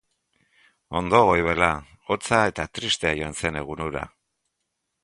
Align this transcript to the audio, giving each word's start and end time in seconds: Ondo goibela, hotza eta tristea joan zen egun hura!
Ondo 1.01 1.19
goibela, 1.31 1.69
hotza 2.09 2.41
eta 2.53 2.67
tristea 2.79 3.13
joan 3.21 3.39
zen 3.45 3.63
egun 3.65 3.87
hura! 3.89 4.07